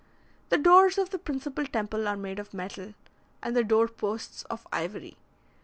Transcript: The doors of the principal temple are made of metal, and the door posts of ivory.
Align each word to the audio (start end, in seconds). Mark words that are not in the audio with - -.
The 0.49 0.57
doors 0.57 0.97
of 0.97 1.11
the 1.11 1.19
principal 1.19 1.67
temple 1.67 2.07
are 2.07 2.17
made 2.17 2.39
of 2.39 2.55
metal, 2.55 2.95
and 3.43 3.55
the 3.55 3.63
door 3.63 3.87
posts 3.87 4.41
of 4.45 4.65
ivory. 4.73 5.15